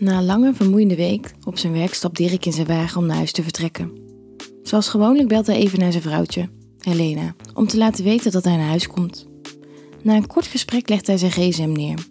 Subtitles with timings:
[0.00, 3.16] Na een lange, vermoeiende week op zijn werk stapt Dirk in zijn wagen om naar
[3.16, 3.92] huis te vertrekken.
[4.62, 8.56] Zoals gewoonlijk belt hij even naar zijn vrouwtje, Helena, om te laten weten dat hij
[8.56, 9.26] naar huis komt.
[10.02, 12.06] Na een kort gesprek legt hij zijn gsm neer.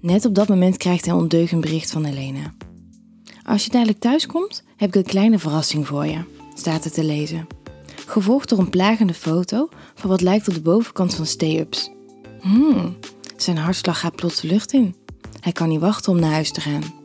[0.00, 2.54] Net op dat moment krijgt hij een ondeugend bericht van Helena.
[3.42, 6.18] Als je dadelijk thuis komt, heb ik een kleine verrassing voor je,
[6.54, 7.46] staat er te lezen.
[8.06, 11.90] Gevolgd door een plagende foto van wat lijkt op de bovenkant van stay-ups.
[12.40, 12.96] Hmm,
[13.36, 14.94] zijn hartslag gaat plots de lucht in.
[15.40, 17.04] Hij kan niet wachten om naar huis te gaan.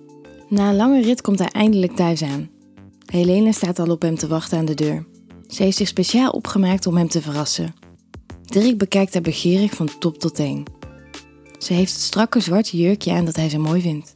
[0.52, 2.50] Na een lange rit komt hij eindelijk thuis aan.
[3.06, 5.06] Helena staat al op hem te wachten aan de deur.
[5.48, 7.76] Ze heeft zich speciaal opgemaakt om hem te verrassen.
[8.46, 10.66] Dirk bekijkt haar begeerig van top tot teen.
[11.60, 14.16] Ze heeft het strakke zwarte jurkje aan dat hij zo mooi vindt.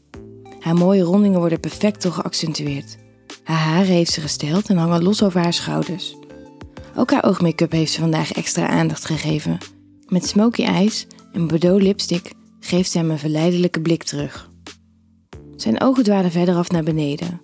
[0.60, 2.98] Haar mooie rondingen worden perfect door geaccentueerd.
[3.44, 6.16] Haar haren heeft ze gesteld en hangen los over haar schouders.
[6.96, 9.58] Ook haar oogmake-up heeft ze vandaag extra aandacht gegeven.
[10.08, 14.54] Met smoky eyes en bordeaux lipstick geeft ze hem een verleidelijke blik terug.
[15.56, 17.42] Zijn ogen dwalen verder af naar beneden.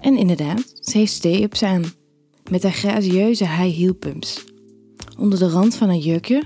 [0.00, 1.84] En inderdaad, ze heeft stay-ups aan.
[2.50, 4.44] Met haar grazieuze high heel pumps.
[5.18, 6.42] Onder de rand van haar jurkje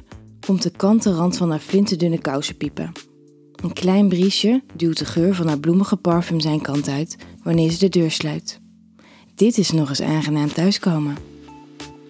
[0.46, 2.92] komt de kanten rand van haar flinterdunne kousen piepen.
[3.62, 7.78] Een klein briesje duwt de geur van haar bloemige parfum zijn kant uit wanneer ze
[7.78, 8.60] de deur sluit.
[9.34, 11.16] Dit is nog eens aangenaam thuiskomen.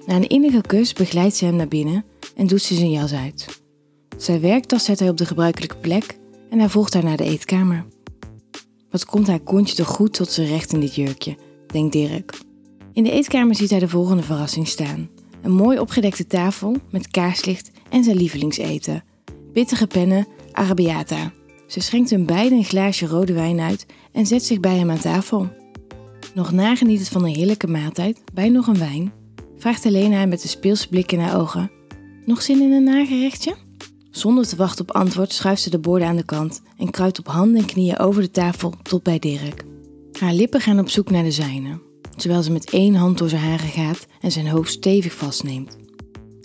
[0.06, 2.04] Na een innige kus begeleidt ze hem naar binnen
[2.36, 3.62] en doet ze zijn jas uit.
[4.16, 6.18] Zijn werktas zet hij op de gebruikelijke plek
[6.50, 7.84] en hij volgt haar naar de eetkamer.
[8.98, 12.38] Wat komt haar kontje toch goed tot zijn recht in dit jurkje, denkt Dirk.
[12.92, 15.08] In de eetkamer ziet hij de volgende verrassing staan.
[15.42, 19.04] Een mooi opgedekte tafel met kaarslicht en zijn lievelingseten.
[19.52, 21.32] Pittige pennen, arabiata.
[21.66, 25.00] Ze schenkt hun beiden een glaasje rode wijn uit en zet zich bij hem aan
[25.00, 25.48] tafel.
[26.34, 29.12] Nog nagenietend van een heerlijke maaltijd, bij nog een wijn,
[29.56, 31.70] vraagt Helena hem met een speelse blik in haar ogen.
[32.24, 33.54] Nog zin in een nagerechtje?
[34.18, 37.26] Zonder te wachten op antwoord schuift ze de borden aan de kant en kruipt op
[37.28, 39.64] handen en knieën over de tafel tot bij Dirk.
[40.20, 41.80] Haar lippen gaan op zoek naar de zijne,
[42.16, 45.76] terwijl ze met één hand door zijn haren gaat en zijn hoofd stevig vastneemt.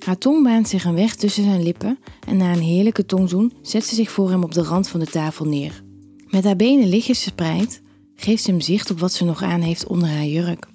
[0.06, 3.86] Haar tong baant zich een weg tussen zijn lippen en na een heerlijke tongzoen zet
[3.86, 5.84] ze zich voor hem op de rand van de tafel neer.
[6.28, 7.82] Met haar benen lichtjes verspreid
[8.16, 10.68] geeft ze hem zicht op wat ze nog aan heeft onder haar jurk.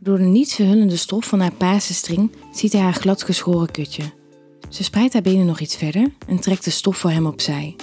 [0.00, 4.15] Door de niets verhullende stof van haar pasenstring ziet hij haar glad geschoren kutje.
[4.68, 7.76] Ze spreidt haar benen nog iets verder en trekt de stof voor hem opzij.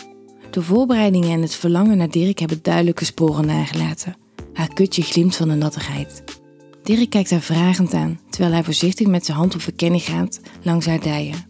[0.52, 4.16] De voorbereidingen en het verlangen naar Dirk hebben duidelijke sporen nagelaten.
[4.54, 6.24] Haar kutje glimt van de nattigheid.
[6.84, 10.86] Dirk kijkt haar vragend aan, terwijl hij voorzichtig met zijn hand op verkenning gaat langs
[10.86, 11.46] haar dijen.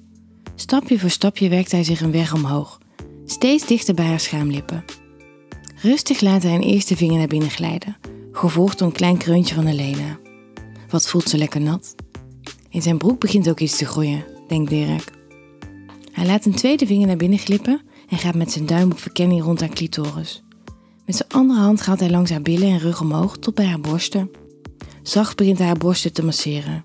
[0.56, 2.80] Stapje voor stapje werkt hij zich een weg omhoog,
[3.26, 4.84] steeds dichter bij haar schaamlippen.
[5.82, 7.98] Rustig laat hij een eerste vinger naar binnen glijden,
[8.32, 10.20] gevolgd door een klein kreuntje van Helena.
[10.90, 11.96] Wat voelt ze lekker nat?
[12.70, 15.13] In zijn broek begint ook iets te groeien, denkt Dirk.
[16.14, 19.44] Hij laat een tweede vinger naar binnen glippen en gaat met zijn duim op verkenning
[19.44, 20.44] rond haar clitoris.
[21.06, 23.80] Met zijn andere hand gaat hij langs haar billen en rug omhoog tot bij haar
[23.80, 24.30] borsten.
[25.02, 26.84] Zacht begint hij haar borsten te masseren.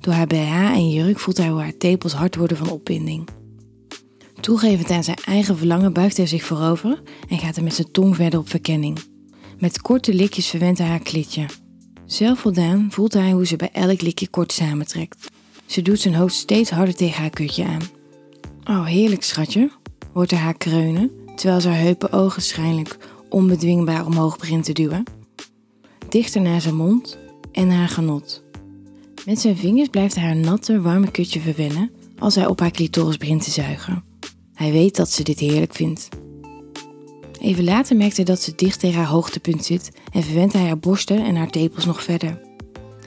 [0.00, 3.28] Door haar BH en jurk voelt hij hoe haar tepels hard worden van opwinding.
[4.40, 8.16] Toegevend aan zijn eigen verlangen buigt hij zich voorover en gaat hij met zijn tong
[8.16, 8.98] verder op verkenning.
[9.58, 11.46] Met korte likjes verwendt hij haar klitje.
[12.06, 15.30] Zelfvoldaan voelt hij hoe ze bij elk likje kort samentrekt.
[15.66, 17.98] Ze doet zijn hoofd steeds harder tegen haar kutje aan.
[18.70, 19.70] Oh, heerlijk schatje,
[20.12, 22.96] hoort hij haar kreunen, terwijl ze haar heupen ogenschijnlijk
[23.28, 25.02] onbedwingbaar omhoog begint te duwen.
[26.08, 27.18] Dichter naar zijn mond
[27.52, 28.42] en haar genot.
[29.26, 33.16] Met zijn vingers blijft hij haar natte, warme kutje verwennen als hij op haar clitoris
[33.16, 34.04] begint te zuigen.
[34.54, 36.08] Hij weet dat ze dit heerlijk vindt.
[37.40, 40.78] Even later merkt hij dat ze dicht tegen haar hoogtepunt zit en verwendt hij haar
[40.78, 42.40] borsten en haar tepels nog verder.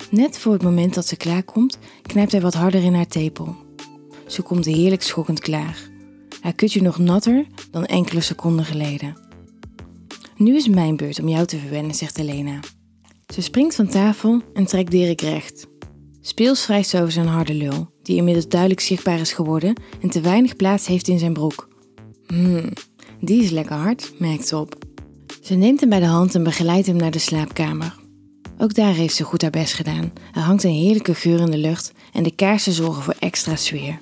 [0.09, 3.55] Net voor het moment dat ze klaarkomt, knijpt hij wat harder in haar tepel.
[4.33, 5.89] Ze komt heerlijk schokkend klaar.
[6.41, 9.17] Haar kutje nog natter dan enkele seconden geleden.
[10.35, 12.59] Nu is mijn beurt om jou te verwennen, zegt Helena.
[13.33, 15.67] Ze springt van tafel en trekt Dirk recht.
[16.21, 20.21] Speels wrijft ze over zijn harde lul, die inmiddels duidelijk zichtbaar is geworden en te
[20.21, 21.67] weinig plaats heeft in zijn broek.
[22.27, 22.69] Hmm,
[23.19, 24.75] die is lekker hard, merkt ze op.
[25.41, 27.95] Ze neemt hem bij de hand en begeleidt hem naar de slaapkamer.
[28.57, 30.13] Ook daar heeft ze goed haar best gedaan.
[30.33, 33.99] Er hangt een heerlijke geur in de lucht en de kaarsen zorgen voor extra sfeer.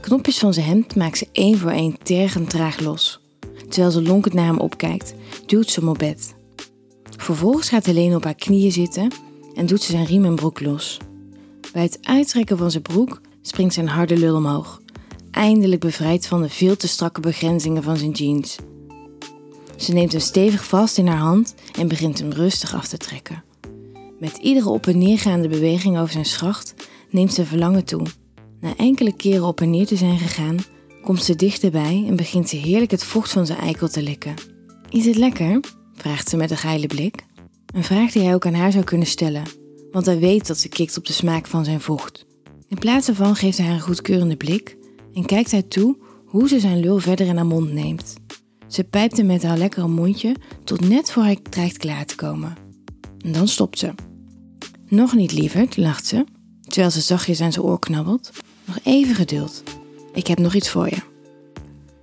[0.00, 3.20] Knopjes van zijn hemd maakt ze één voor één tergend traag los.
[3.68, 5.14] Terwijl ze lonkend naar hem opkijkt,
[5.46, 6.34] duwt ze hem op bed.
[7.16, 9.12] Vervolgens gaat Helene op haar knieën zitten
[9.54, 10.98] en doet ze zijn riem en broek los.
[11.72, 14.80] Bij het uittrekken van zijn broek springt zijn harde lul omhoog,
[15.30, 18.56] eindelijk bevrijd van de veel te strakke begrenzingen van zijn jeans.
[19.76, 23.44] Ze neemt hem stevig vast in haar hand en begint hem rustig af te trekken.
[24.18, 26.74] Met iedere op en neergaande beweging over zijn schacht
[27.10, 28.06] neemt ze verlangen toe.
[28.60, 30.56] Na enkele keren op en neer te zijn gegaan,
[31.02, 34.34] komt ze dichterbij en begint ze heerlijk het vocht van zijn eikel te likken.
[34.88, 35.60] Is het lekker?
[35.94, 37.24] vraagt ze met een geile blik.
[37.74, 39.42] Een vraag die hij ook aan haar zou kunnen stellen,
[39.90, 42.26] want hij weet dat ze kikt op de smaak van zijn vocht.
[42.68, 44.76] In plaats daarvan geeft hij haar een goedkeurende blik
[45.14, 45.96] en kijkt hij toe
[46.26, 48.14] hoe ze zijn lul verder in haar mond neemt.
[48.66, 52.54] Ze pijpt hem met haar lekkere mondje tot net voor hij dreigt klaar te komen.
[53.18, 53.94] En dan stopt ze.
[54.88, 56.24] Nog niet, lieverd, lacht ze,
[56.60, 58.30] terwijl ze zachtjes aan zijn oor knabbelt.
[58.70, 59.62] Nog even geduld.
[60.12, 61.02] Ik heb nog iets voor je.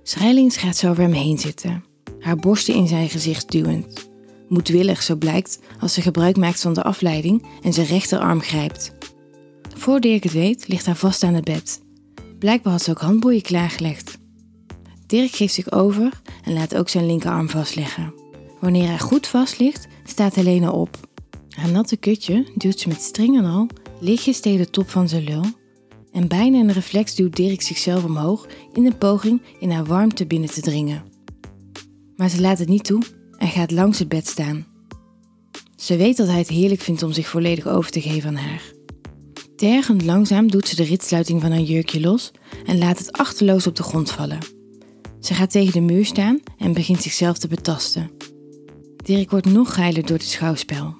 [0.02, 1.84] Schrijlings gaat zo over hem heen zitten,
[2.20, 4.10] haar borsten in zijn gezicht duwend.
[4.48, 8.92] Moedwillig, zo blijkt, als ze gebruik maakt van de afleiding en zijn rechterarm grijpt.
[9.76, 11.82] Voor Dirk het weet, ligt hij vast aan het bed.
[12.38, 14.18] Blijkbaar had ze ook handboeien klaargelegd.
[15.06, 18.14] Dirk geeft zich over en laat ook zijn linkerarm vastleggen.
[18.60, 21.08] Wanneer hij goed vast ligt, staat Helena op.
[21.48, 23.66] Haar natte kutje duwt ze met string en al
[24.00, 25.44] lichtjes tegen de top van zijn lul.
[26.12, 30.50] En bijna een reflex duwt Dirk zichzelf omhoog in een poging in haar warmte binnen
[30.50, 31.02] te dringen.
[32.16, 33.02] Maar ze laat het niet toe
[33.38, 34.66] en gaat langs het bed staan.
[35.76, 38.72] Ze weet dat hij het heerlijk vindt om zich volledig over te geven aan haar.
[39.56, 42.30] Tergend langzaam doet ze de ritsluiting van haar jurkje los
[42.64, 44.38] en laat het achterloos op de grond vallen.
[45.20, 48.10] Ze gaat tegen de muur staan en begint zichzelf te betasten.
[48.96, 50.94] Dirk wordt nog geiler door het schouwspel.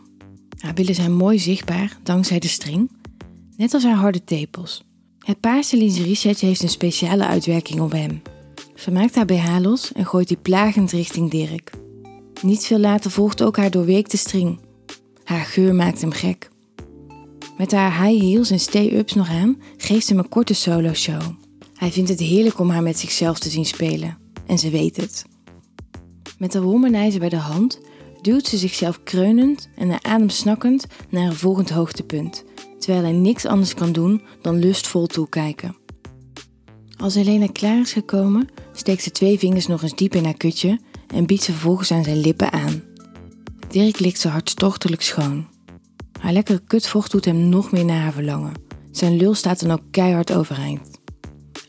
[0.58, 2.90] Haar billen zijn mooi zichtbaar dankzij de string,
[3.56, 4.87] net als haar harde tepels.
[5.28, 8.22] Het paarse lingeriesetje heeft een speciale uitwerking op hem.
[8.74, 11.70] Ze maakt haar BH los en gooit die plagend richting Dirk.
[12.42, 14.60] Niet veel later volgt ook haar doorweekte string.
[15.24, 16.50] Haar geur maakt hem gek.
[17.56, 21.22] Met haar high heels en stay-ups nog aan geeft ze hem een korte solo show.
[21.74, 24.18] Hij vindt het heerlijk om haar met zichzelf te zien spelen.
[24.46, 25.24] En ze weet het.
[26.38, 27.80] Met de womanizer bij de hand
[28.22, 32.44] duwt ze zichzelf kreunend en naar adem snakkend naar een volgend hoogtepunt,
[32.88, 35.76] terwijl hij niks anders kan doen dan lustvol toekijken.
[36.96, 40.80] Als Helena klaar is gekomen, steekt ze twee vingers nog eens diep in haar kutje
[41.06, 42.82] en biedt ze vervolgens aan zijn lippen aan.
[43.68, 45.46] Dirk likt ze hartstochtelijk schoon.
[46.20, 48.52] Haar lekkere kutvocht doet hem nog meer naar haar verlangen.
[48.90, 51.00] Zijn lul staat dan ook keihard overeind.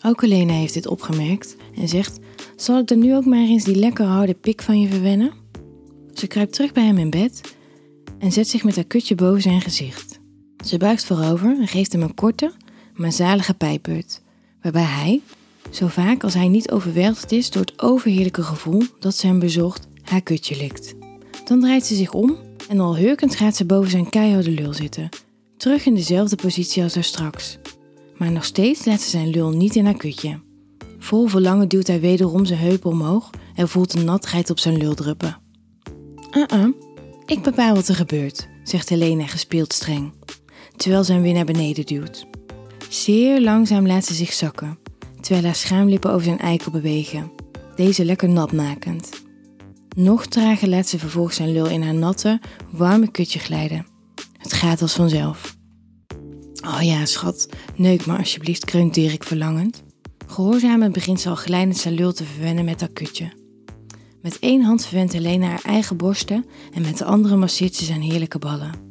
[0.05, 2.19] Ook Helena heeft dit opgemerkt en zegt:
[2.55, 5.31] Zal ik dan nu ook maar eens die lekkere harde pik van je verwennen?
[6.13, 7.55] Ze kruipt terug bij hem in bed
[8.19, 10.08] en zet zich met haar kutje boven zijn gezicht.
[10.65, 12.51] Ze buigt voorover en geeft hem een korte,
[12.95, 14.21] maar zalige pijpbeurt,
[14.61, 15.21] waarbij hij,
[15.69, 19.87] zo vaak als hij niet overweldigd is door het overheerlijke gevoel dat ze hem bezorgt,
[20.03, 20.95] haar kutje likt.
[21.45, 22.37] Dan draait ze zich om
[22.69, 25.09] en al hurkend gaat ze boven zijn keiharde lul zitten,
[25.57, 27.57] terug in dezelfde positie als daar straks.
[28.17, 30.39] Maar nog steeds laat ze zijn lul niet in haar kutje.
[30.99, 34.93] Vol verlangen duwt hij wederom zijn heupen omhoog en voelt de nattigheid op zijn lul
[34.93, 35.37] druppen.
[36.31, 36.67] Uh-uh,
[37.25, 40.13] ik bepaal wat er gebeurt, zegt Helena gespeeld streng,
[40.79, 42.25] terwijl ze hem weer naar beneden duwt.
[42.89, 44.77] Zeer langzaam laat ze zich zakken,
[45.21, 47.31] terwijl haar schaamlippen over zijn eikel bewegen,
[47.75, 49.09] deze lekker nat makend.
[49.95, 52.39] Nog trager laat ze vervolgens zijn lul in haar natte,
[52.71, 53.85] warme kutje glijden.
[54.37, 55.57] Het gaat als vanzelf.
[56.61, 59.83] Oh ja, schat, neuk maar alsjeblieft, kreunt Dirk verlangend.
[60.27, 63.31] Gehoorzamend begint ze al glijdend zijn lul te verwennen met haar kutje.
[64.21, 68.01] Met één hand verwendt Helena haar eigen borsten en met de andere masseert ze zijn
[68.01, 68.88] heerlijke ballen.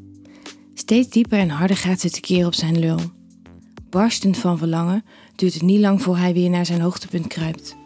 [0.78, 2.98] Steeds dieper en harder gaat ze tekeer op zijn lul.
[3.90, 5.04] Barstend van verlangen
[5.36, 7.76] duurt het niet lang voor hij weer naar zijn hoogtepunt kruipt.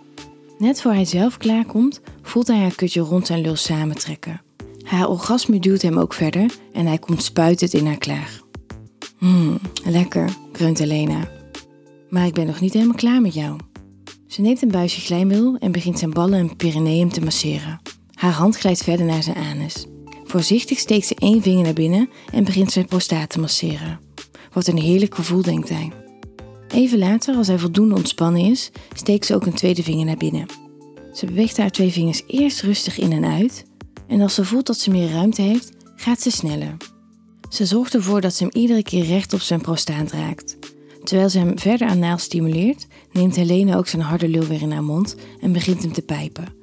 [0.59, 4.41] Net voor hij zelf klaarkomt, voelt hij haar kutje rond zijn lul samentrekken.
[4.83, 8.41] Haar orgasme duwt hem ook verder en hij komt spuitend in haar klaar.
[9.19, 11.29] Mmm, lekker, kreunt Helena.
[12.11, 13.57] Maar ik ben nog niet helemaal klaar met jou.
[14.27, 17.81] Ze neemt een buisje glijmiddel en begint zijn ballen en perineum te masseren.
[18.15, 19.87] Haar hand glijdt verder naar zijn anus.
[20.33, 24.01] Voorzichtig steekt ze één vinger naar binnen en begint zijn prostaat te masseren.
[24.53, 25.93] Wat een heerlijk gevoel, denkt hij.
[26.69, 30.47] Even later, als hij voldoende ontspannen is, steekt ze ook een tweede vinger naar binnen.
[31.13, 33.65] Ze beweegt haar twee vingers eerst rustig in en uit,
[34.09, 36.77] en als ze voelt dat ze meer ruimte heeft, gaat ze sneller.
[37.49, 40.57] Ze zorgt ervoor dat ze hem iedere keer recht op zijn prostaat raakt.
[41.05, 44.85] Terwijl ze hem verder anaal stimuleert, neemt Helene ook zijn harde lul weer in haar
[44.85, 46.62] mond en begint hem te pijpen.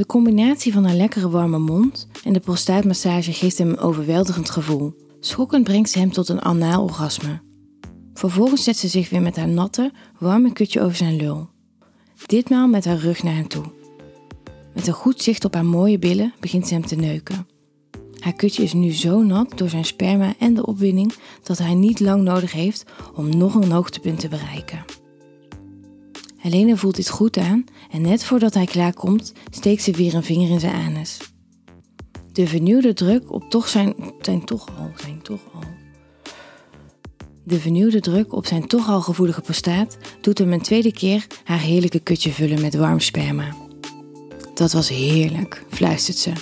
[0.00, 4.94] De combinatie van haar lekkere warme mond en de prostaatmassage geeft hem een overweldigend gevoel.
[5.20, 7.40] Schokkend brengt ze hem tot een anaal orgasme.
[8.14, 11.48] Vervolgens zet ze zich weer met haar natte, warme kutje over zijn lul.
[12.26, 13.64] Ditmaal met haar rug naar hem toe.
[14.74, 17.46] Met een goed zicht op haar mooie billen begint ze hem te neuken.
[18.18, 22.00] Haar kutje is nu zo nat door zijn sperma en de opwinding dat hij niet
[22.00, 24.84] lang nodig heeft om nog een hoogtepunt te bereiken.
[26.40, 30.50] Helene voelt dit goed aan en net voordat hij klaarkomt, steekt ze weer een vinger
[30.50, 31.18] in zijn anus.
[32.32, 35.62] De vernieuwde druk op toch zijn, zijn toch al, zijn toch al.
[37.44, 41.58] De vernieuwde druk op zijn toch al gevoelige prostaat doet hem een tweede keer haar
[41.58, 43.54] heerlijke kutje vullen met warm sperma.
[44.54, 46.32] Dat was heerlijk, fluistert ze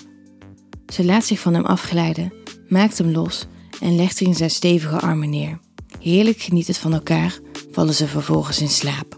[0.93, 2.33] Ze laat zich van hem afglijden,
[2.69, 3.47] maakt hem los
[3.81, 5.59] en legt zich in zijn stevige armen neer.
[6.01, 7.39] Heerlijk genietend van elkaar
[7.71, 9.18] vallen ze vervolgens in slaap.